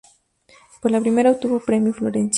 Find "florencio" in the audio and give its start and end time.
1.93-2.29